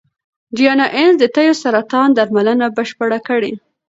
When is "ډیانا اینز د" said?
0.57-1.23